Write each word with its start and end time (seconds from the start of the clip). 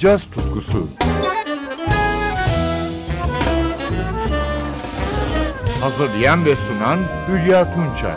caz 0.00 0.26
tutkusu. 0.30 0.88
Hazırlayan 5.80 6.44
ve 6.44 6.56
sunan 6.56 6.98
Hülya 7.28 7.74
Tunçay. 7.74 8.14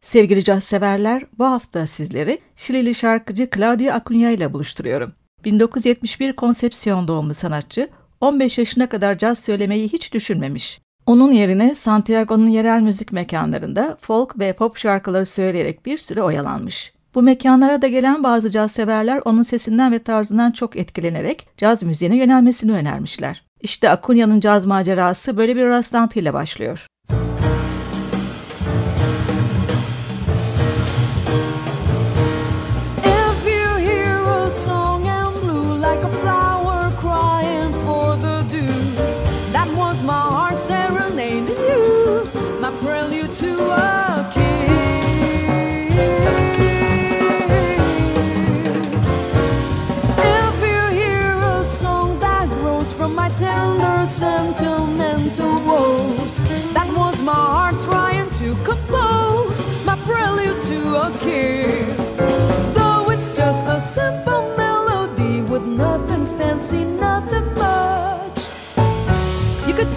Sevgili 0.00 0.44
caz 0.44 0.64
severler, 0.64 1.22
bu 1.38 1.44
hafta 1.44 1.86
sizleri 1.86 2.38
Şilili 2.56 2.94
şarkıcı 2.94 3.48
Claudio 3.56 3.92
Acuna 3.92 4.30
ile 4.30 4.52
buluşturuyorum. 4.52 5.12
1971 5.44 6.36
Konsepsiyon 6.36 7.08
doğumlu 7.08 7.34
sanatçı, 7.34 7.90
15 8.20 8.58
yaşına 8.58 8.88
kadar 8.88 9.18
caz 9.18 9.38
söylemeyi 9.38 9.88
hiç 9.88 10.14
düşünmemiş. 10.14 10.83
Onun 11.06 11.32
yerine 11.32 11.74
Santiago'nun 11.74 12.48
yerel 12.48 12.80
müzik 12.80 13.12
mekanlarında 13.12 13.96
folk 14.00 14.38
ve 14.38 14.52
pop 14.52 14.76
şarkıları 14.76 15.26
söyleyerek 15.26 15.86
bir 15.86 15.98
süre 15.98 16.22
oyalanmış. 16.22 16.94
Bu 17.14 17.22
mekanlara 17.22 17.82
da 17.82 17.88
gelen 17.88 18.22
bazı 18.22 18.50
caz 18.50 18.72
severler 18.72 19.22
onun 19.24 19.42
sesinden 19.42 19.92
ve 19.92 19.98
tarzından 19.98 20.50
çok 20.50 20.76
etkilenerek 20.76 21.48
caz 21.56 21.82
müziğine 21.82 22.16
yönelmesini 22.16 22.72
önermişler. 22.72 23.44
İşte 23.60 23.90
Acuna'nın 23.90 24.40
caz 24.40 24.66
macerası 24.66 25.36
böyle 25.36 25.56
bir 25.56 25.66
rastlantıyla 25.66 26.34
başlıyor. 26.34 26.86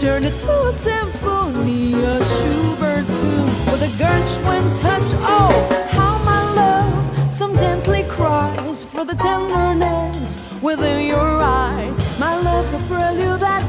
Turn 0.07 0.23
it 0.23 0.39
to 0.39 0.67
a 0.69 0.71
symphony, 0.71 1.91
a 1.91 2.23
Schubert 2.23 3.05
tune 3.17 3.51
with 3.69 3.81
a 3.89 3.91
Gershwin 4.01 4.65
touch. 4.79 5.09
Oh, 5.35 5.51
how 5.91 6.17
my 6.19 6.43
love, 6.53 7.33
some 7.33 7.57
gently 7.57 8.03
cries 8.03 8.85
for 8.85 9.03
the 9.03 9.15
tenderness 9.15 10.39
within 10.61 11.07
your 11.07 11.41
eyes. 11.43 11.97
My 12.17 12.39
love's 12.39 12.71
a 12.71 12.79
prelude 12.87 13.41
that 13.41 13.66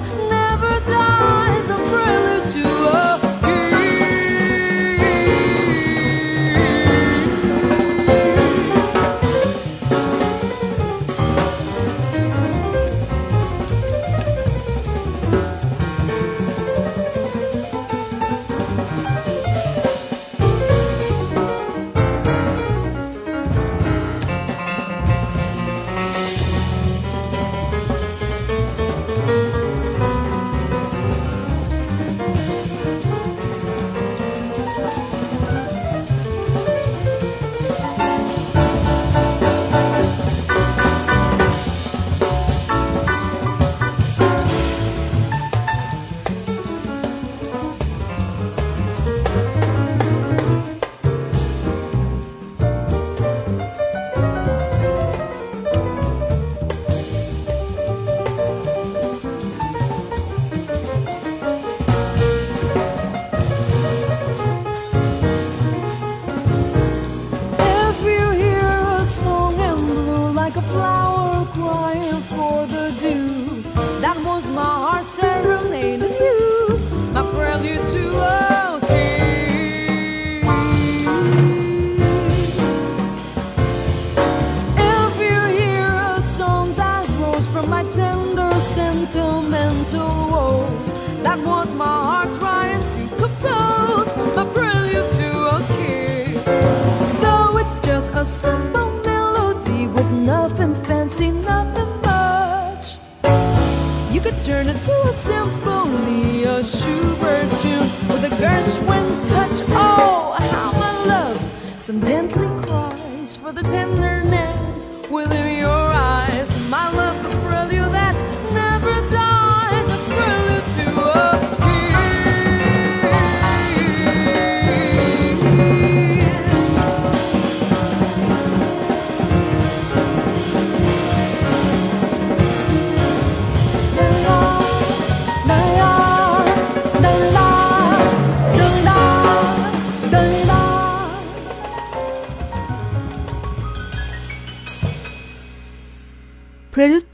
to 104.89 105.09
a 105.09 105.13
symphony, 105.13 106.45
a 106.45 106.65
Schubert 106.65 107.51
tune 107.61 107.89
with 108.09 108.31
a 108.31 108.33
Gershwin 108.43 109.07
touch. 109.29 109.59
Oh, 109.71 110.35
how 110.53 110.71
I 110.89 110.93
love 111.13 111.41
some 111.77 112.01
gently 112.05 112.49
cries 112.67 113.37
for 113.37 113.53
the 113.53 113.63
tenderness 113.63 114.89
within 115.11 115.59
your 115.59 115.85
eyes. 116.15 116.49
My 116.71 116.87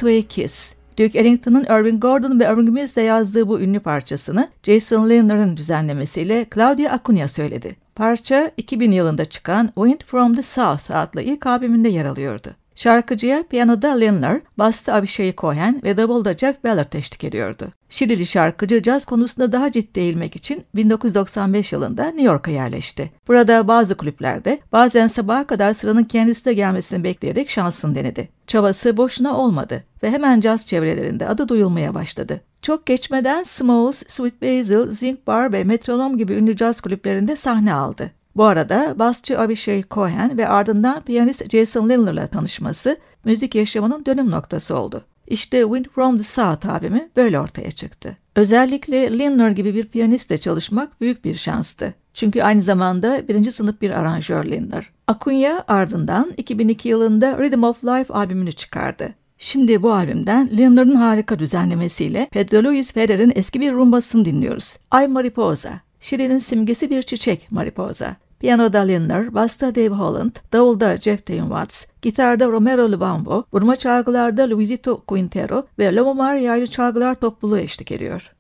A 0.09 0.23
Kiss, 0.29 0.75
Duke 0.99 1.19
Ellington'ın 1.19 1.65
Irving 1.65 2.03
Gordon 2.03 2.41
ve 2.41 2.45
Irving 2.45 2.69
Mills'le 2.69 2.97
yazdığı 2.97 3.49
bu 3.49 3.61
ünlü 3.61 3.81
parçasını 3.81 4.49
Jason 4.63 5.11
Lindner'ın 5.11 5.57
düzenlemesiyle 5.57 6.47
Claudia 6.55 6.93
Acuna 6.93 7.29
söyledi. 7.29 7.77
Parça 7.95 8.51
2000 8.57 8.93
yılında 8.93 9.25
çıkan 9.25 9.67
Wind 9.67 10.01
from 10.07 10.35
the 10.35 10.43
South 10.43 10.91
adlı 10.91 11.23
ilk 11.23 11.47
albümünde 11.47 11.89
yer 11.89 12.07
alıyordu. 12.07 12.49
Şarkıcıya 12.75 13.43
piyanoda 13.43 13.89
Lindner, 13.89 14.41
basta 14.59 14.93
Avishai 14.93 15.35
Cohen 15.39 15.81
ve 15.85 15.97
davulda 15.97 16.35
Jeff 16.35 16.65
Ballard 16.65 16.93
eşlik 16.93 17.25
ediyordu. 17.25 17.73
Şilili 17.89 18.27
şarkıcı 18.27 18.83
caz 18.83 19.05
konusunda 19.05 19.53
daha 19.53 19.73
ciddi 19.73 20.01
eğilmek 20.01 20.37
için 20.37 20.65
1995 20.75 21.73
yılında 21.73 22.05
New 22.05 22.23
York'a 22.23 22.51
yerleşti. 22.51 23.11
Burada 23.29 23.69
bazı 23.69 23.95
kulüplerde 23.95 24.59
bazen 24.73 25.07
sabaha 25.07 25.47
kadar 25.47 25.75
sıranın 25.75 26.05
kendisine 26.05 26.53
gelmesini 26.53 27.05
bekleyerek 27.05 27.51
şansını 27.51 27.95
denedi. 27.95 28.29
Çabası 28.47 28.97
boşuna 28.97 29.37
olmadı 29.37 29.85
ve 30.03 30.11
hemen 30.11 30.41
caz 30.41 30.67
çevrelerinde 30.67 31.29
adı 31.29 31.49
duyulmaya 31.49 31.95
başladı. 31.95 32.41
Çok 32.63 32.87
geçmeden 32.87 33.43
Smalls, 33.43 34.03
Sweet 34.09 34.43
Basil, 34.43 34.93
Zinc 34.93 35.19
Bar 35.27 35.53
ve 35.53 35.65
Metronom 35.65 36.17
gibi 36.17 36.33
ünlü 36.33 36.57
caz 36.57 36.81
kulüplerinde 36.81 37.37
sahne 37.37 37.75
aldı. 37.75 38.11
Bu 38.37 38.45
arada 38.45 38.95
basçı 38.99 39.39
Avishai 39.39 39.85
Cohen 39.91 40.39
ve 40.39 40.49
ardından 40.49 41.01
piyanist 41.01 41.51
Jason 41.51 41.89
Lindler'la 41.89 42.27
tanışması 42.27 42.97
müzik 43.25 43.55
yaşamının 43.55 44.07
dönüm 44.07 44.31
noktası 44.31 44.79
oldu. 44.79 45.05
İşte 45.27 45.63
Wind 45.63 45.87
from 45.95 46.17
the 46.17 46.23
South 46.23 46.69
albümü 46.69 47.09
böyle 47.17 47.41
ortaya 47.41 47.71
çıktı. 47.71 48.17
Özellikle 48.37 49.19
Lindner 49.19 49.51
gibi 49.51 49.75
bir 49.75 49.85
piyanistle 49.85 50.39
çalışmak 50.39 51.01
büyük 51.01 51.25
bir 51.25 51.35
şanstı. 51.35 51.95
Çünkü 52.15 52.43
aynı 52.43 52.63
zamanda 52.63 53.29
birinci 53.29 53.53
sınıf 53.53 53.81
bir 53.81 53.91
aranjör 53.91 54.45
Lindner. 54.45 54.91
Acuna 55.07 55.65
ardından 55.69 56.33
2002 56.37 56.89
yılında 56.89 57.39
Rhythm 57.39 57.63
of 57.63 57.85
Life 57.85 58.15
albümünü 58.15 58.53
çıkardı. 58.53 59.09
Şimdi 59.39 59.83
bu 59.83 59.93
albümden 59.93 60.49
Lindner'ın 60.57 60.95
harika 60.95 61.39
düzenlemesiyle 61.39 62.29
Pedro 62.33 62.65
Luis 62.65 62.93
Ferrer'in 62.93 63.33
eski 63.35 63.61
bir 63.61 63.73
rumbasını 63.73 64.25
dinliyoruz. 64.25 64.77
Ay 64.91 65.09
Mariposa. 65.09 65.71
Şili'nin 66.01 66.39
simgesi 66.39 66.91
bir 66.91 67.03
çiçek 67.03 67.53
Mariposa. 67.53 68.17
Piyanoda 68.41 68.81
Lindner, 68.81 69.35
basta 69.35 69.75
Dave 69.75 69.95
Holland, 69.95 70.37
davulda 70.53 70.97
Jeff 70.97 71.27
Taylor 71.27 71.43
Watts, 71.43 71.87
gitarda 72.03 72.47
Romero 72.47 72.93
Lubambo, 72.93 73.45
vurma 73.53 73.77
çalgılarda 73.77 74.51
Luisito 74.51 75.01
Quintero 75.01 75.67
ve 75.79 75.95
Lobo 75.95 76.15
Maria 76.15 76.67
çalgılar 76.67 77.15
topluluğu 77.15 77.59
eşlik 77.59 77.93
ediyor. 77.93 78.31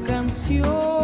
Canción 0.00 0.97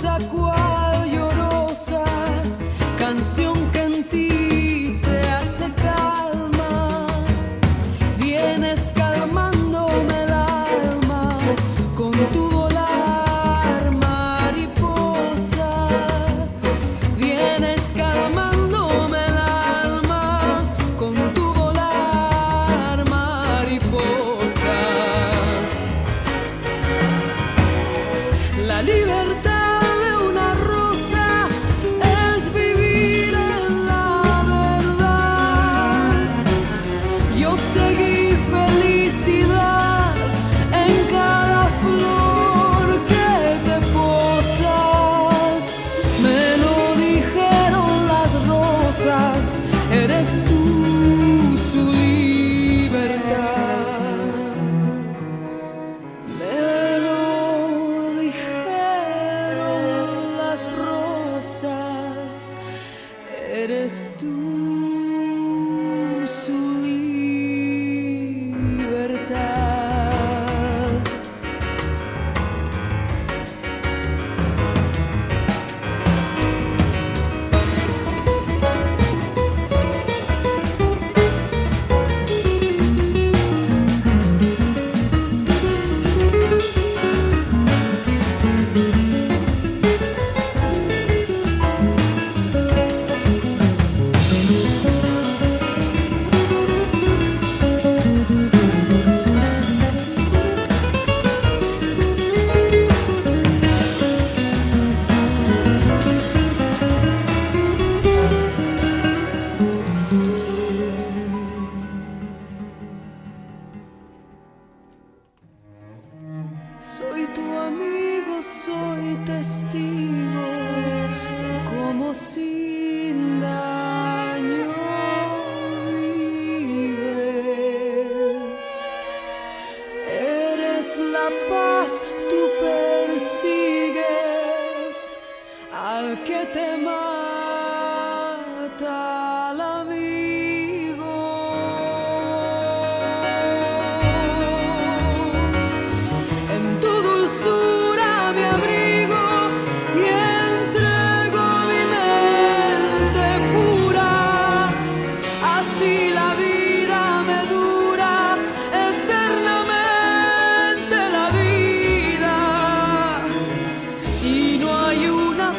Mariposa 0.00 0.18
cual 0.28 0.57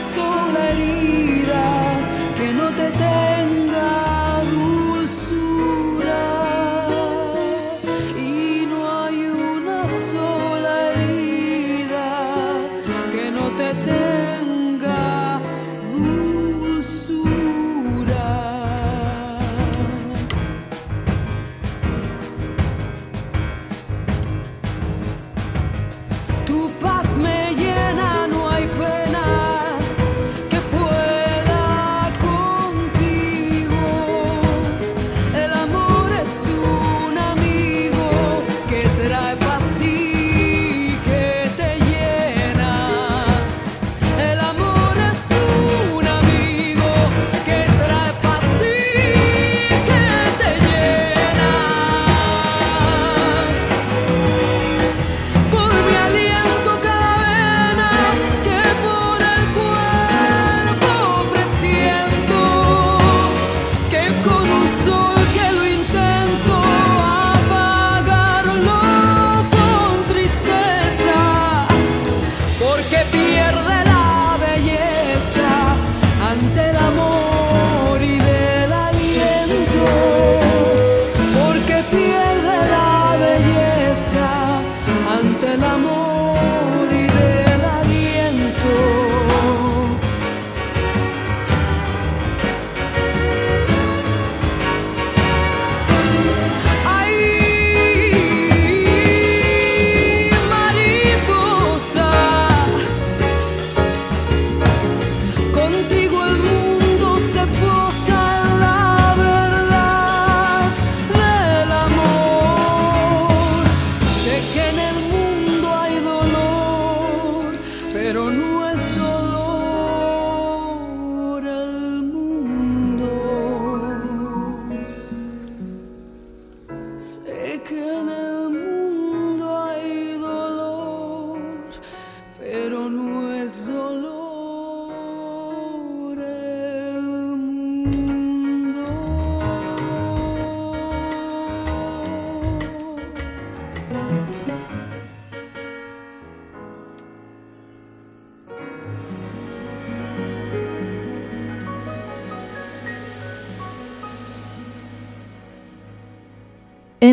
es 0.10 0.18
una 0.18 0.70
herida 0.70 1.66
que 2.38 2.54
no 2.54 2.70
te 2.70 2.90
tenga. 2.92 4.09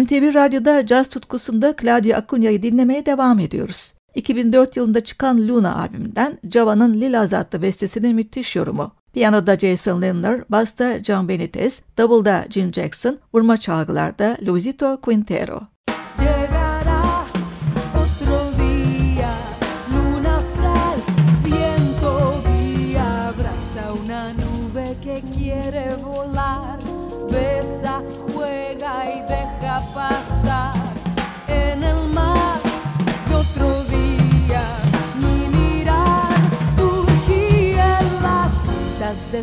NTV 0.05 0.35
Radyo'da 0.35 0.87
caz 0.87 1.09
tutkusunda 1.09 1.75
Claudio 1.81 2.17
Acuña'yı 2.19 2.63
dinlemeye 2.63 3.07
devam 3.07 3.41
ediyoruz. 3.41 3.95
2004 4.15 4.77
yılında 4.77 5.01
çıkan 5.01 5.49
Luna 5.49 5.77
albümünden 5.77 6.39
Java'nın 6.51 7.01
Lila 7.01 7.21
adlı 7.21 7.63
bestesinin 7.63 8.15
müthiş 8.15 8.57
yorumu. 8.57 8.93
Piyanoda 9.13 9.59
Jason 9.59 10.03
Lindner, 10.03 10.45
basta 10.51 11.05
John 11.05 11.29
Benitez, 11.29 11.83
davulda 11.99 12.47
Jim 12.51 12.73
Jackson, 12.73 13.19
vurma 13.35 13.57
çalgılarda 13.57 14.37
Luisito 14.47 15.01
Quintero. 15.01 15.61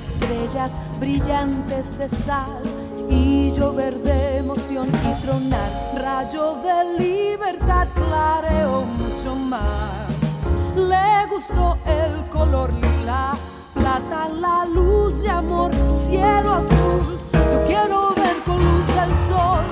Estrellas 0.03 0.75
brillantes 0.99 1.97
de 1.97 2.09
sal 2.09 2.61
y 3.09 3.51
llover 3.51 3.95
de 3.99 4.37
emoción 4.37 4.89
y 4.89 5.21
tronar 5.21 5.71
rayo 5.95 6.57
de 6.65 6.77
libertad 7.03 7.87
clareo 7.93 8.81
mucho 8.81 9.35
más. 9.35 10.39
Le 10.75 11.27
gustó 11.29 11.77
el 11.85 12.29
color 12.29 12.73
lila 12.73 13.35
plata 13.73 14.27
la 14.27 14.65
luz 14.65 15.21
de 15.21 15.29
amor 15.29 15.71
cielo 16.05 16.53
azul. 16.53 17.19
Yo 17.51 17.63
quiero 17.65 18.13
ver 18.15 18.35
con 18.45 18.57
luz 18.57 18.87
del 18.87 19.11
sol 19.29 19.63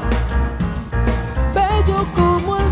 bello 1.53 2.05
como 2.15 2.57
el 2.57 2.69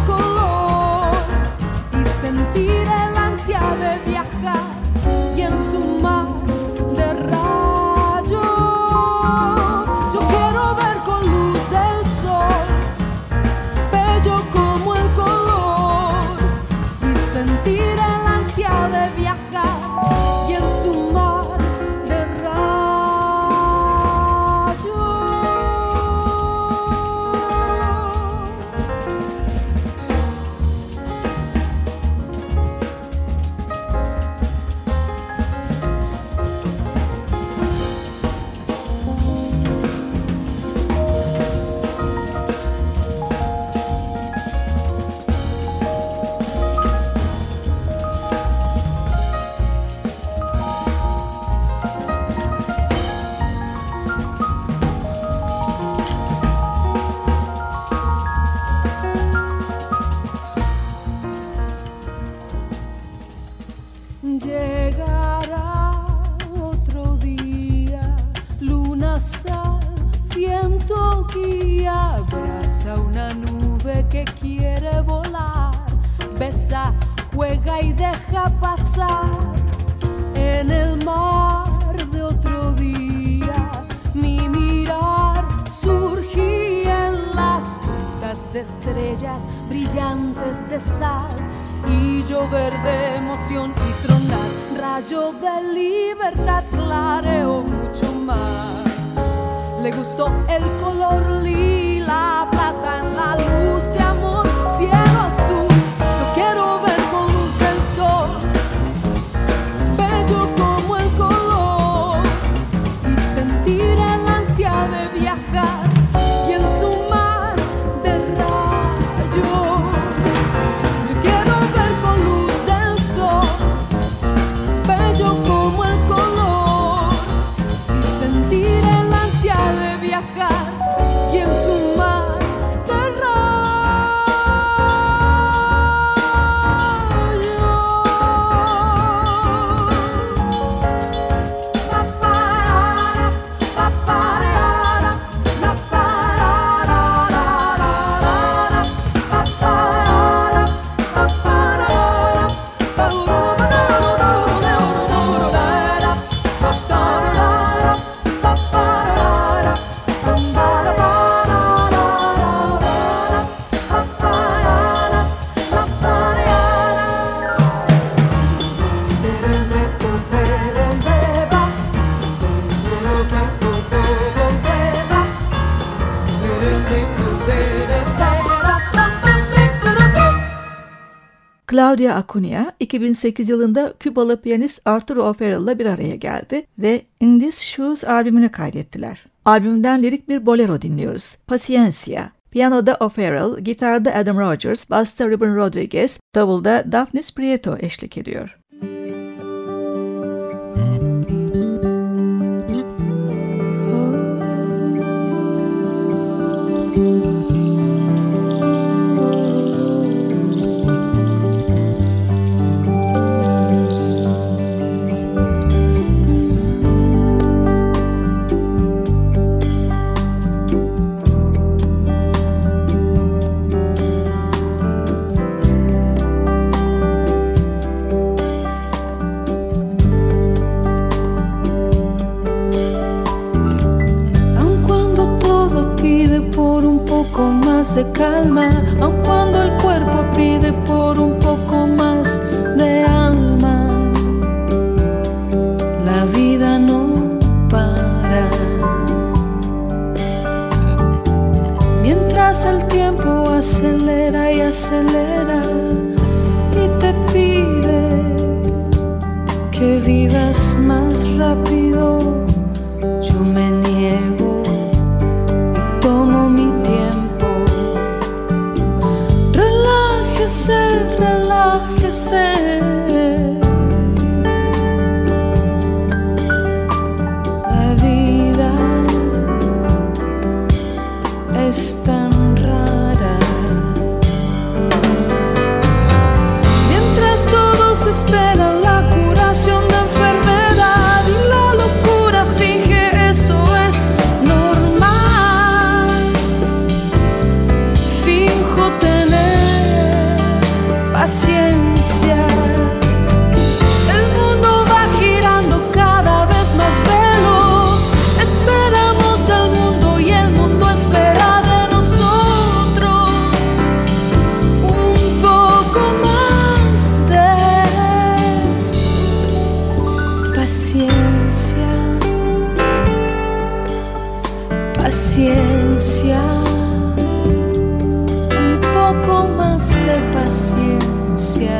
Claudia 181.80 182.16
Acuna 182.16 182.74
2008 182.80 183.50
yılında 183.50 183.94
Kübalı 184.00 184.42
piyanist 184.42 184.82
Arturo 184.86 185.24
O'Farrell 185.30 185.64
ile 185.64 185.80
bir 185.80 185.86
araya 185.86 186.16
geldi 186.16 186.66
ve 186.78 187.02
In 187.20 187.40
These 187.40 187.66
Shoes 187.66 188.04
albümünü 188.04 188.50
kaydettiler. 188.50 189.26
Albümden 189.46 190.04
lirik 190.04 190.30
bir 190.30 190.46
bolero 190.46 190.82
dinliyoruz. 190.82 191.36
Paciencia. 191.48 192.30
Piyanoda 192.52 192.98
O'Farrell, 193.00 193.60
gitarda 193.60 194.16
Adam 194.16 194.38
Rogers, 194.38 194.90
basta 194.90 195.28
Ruben 195.28 195.56
Rodriguez, 195.56 196.20
davulda 196.36 196.92
Daphnis 196.92 197.36
Prieto 197.36 197.78
eşlik 197.80 198.18
ediyor. 198.18 198.56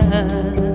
love. 0.10 0.69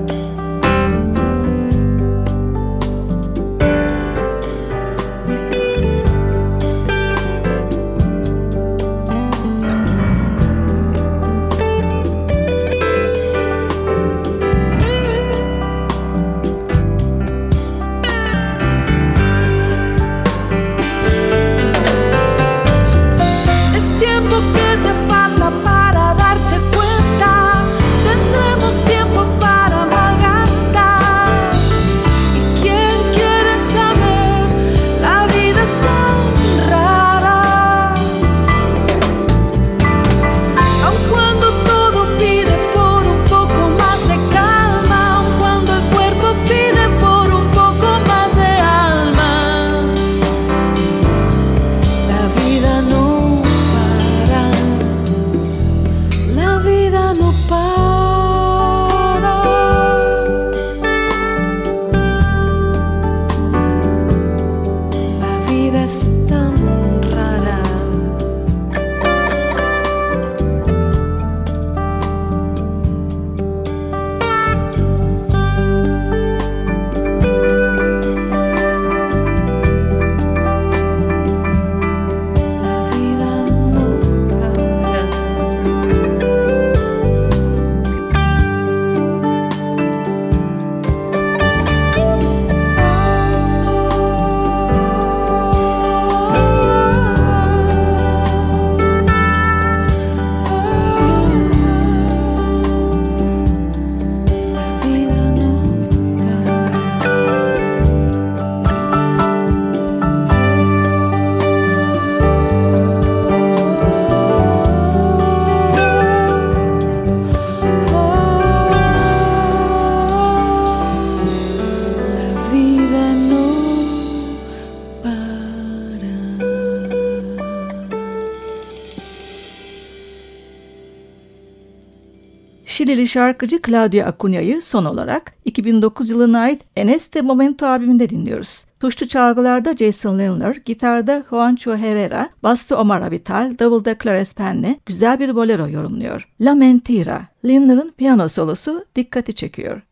Şarkıcı 133.06 133.60
Claudia 133.66 134.06
Acunha'yı 134.06 134.62
son 134.62 134.84
olarak 134.84 135.32
2009 135.44 136.10
yılına 136.10 136.40
ait 136.40 136.62
Eneste 136.76 137.22
Momento 137.22 137.66
albümünde 137.66 138.08
dinliyoruz. 138.08 138.64
Tuşlu 138.80 139.08
çalgılarda 139.08 139.76
Jason 139.76 140.18
Lindler, 140.18 140.56
gitarda 140.64 141.24
Juancho 141.30 141.76
Herrera, 141.76 142.28
basta 142.42 142.76
Omar 142.76 143.02
Avital, 143.02 143.58
davulda 143.58 143.96
Clares 144.02 144.34
Penne 144.34 144.80
güzel 144.86 145.18
bir 145.18 145.34
bolero 145.34 145.68
yorumluyor. 145.68 146.28
La 146.40 146.54
Mentira, 146.54 147.22
Lindler'ın 147.44 147.92
piyano 147.96 148.28
solosu 148.28 148.84
dikkati 148.96 149.34
çekiyor. 149.34 149.82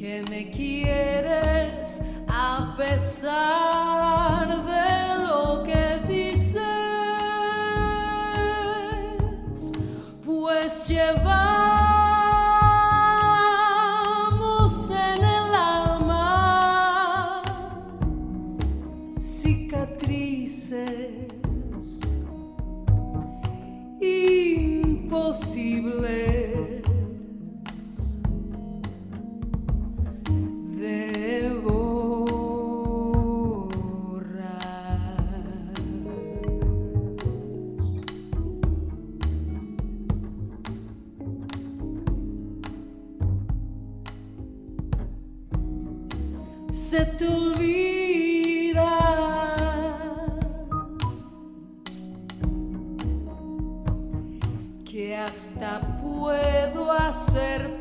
Que 0.00 0.24
me 0.30 0.50
quieres 0.50 2.00
a 2.26 2.74
pesar 2.76 3.59
se 46.72 47.04
te 47.06 47.26
olvida. 47.26 48.90
Que 54.84 55.16
hasta 55.16 55.80
puedo 56.02 56.92
hacer 56.92 57.79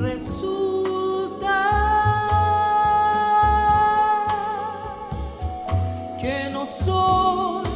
resulta 0.00 1.58
que 6.20 6.50
no 6.52 6.64
soy 6.66 7.67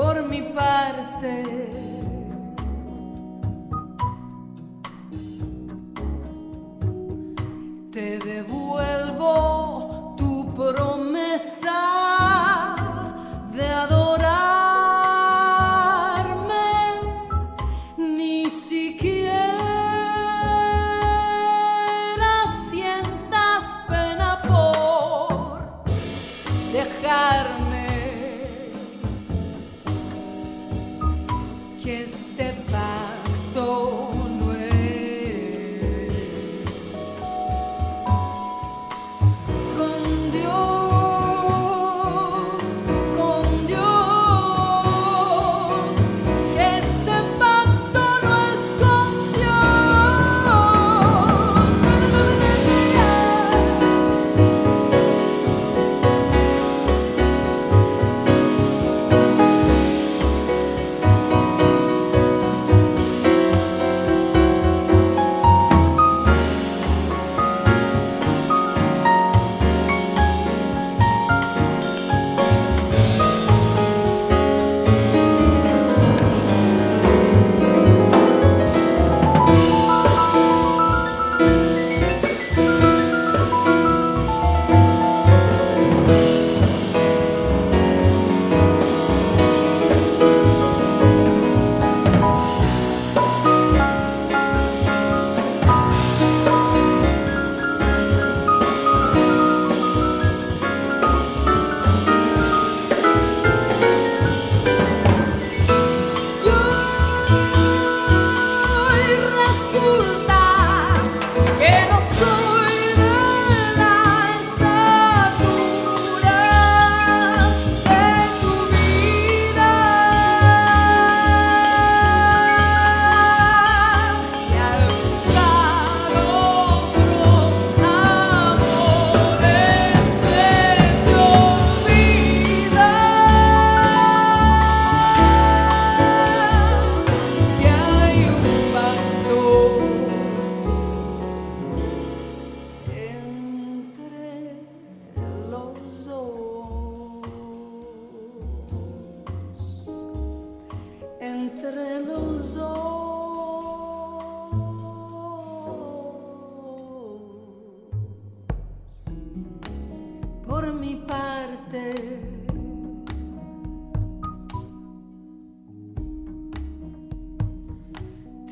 por 0.00 0.22
mi 0.22 0.40
parte. 0.40 1.99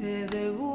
se 0.09 0.27
devuelve. 0.27 0.67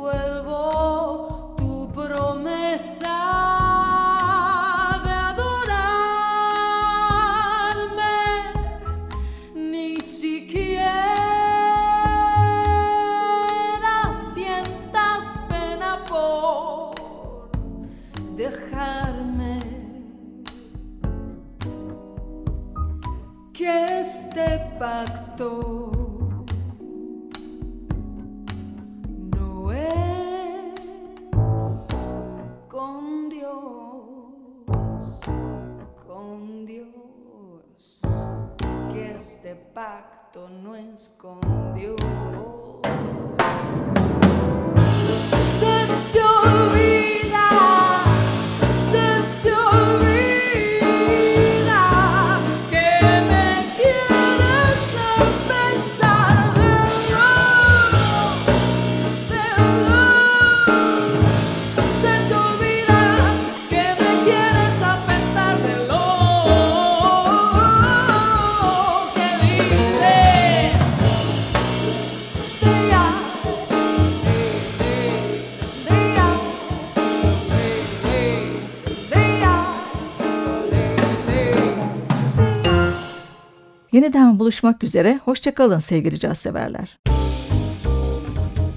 Yeniden 84.04 84.40
buluşmak 84.40 84.84
üzere. 84.84 85.20
Hoşçakalın 85.26 85.80
sevgili 85.80 86.20
caz 86.20 86.38
severler. 86.38 87.00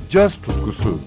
Caz 0.09 0.37
tutkusu 0.39 1.01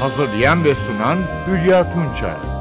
Hazırlayan 0.00 0.64
ve 0.64 0.74
sunan 0.74 1.18
Hülya 1.48 1.92
Tunçer 1.92 2.53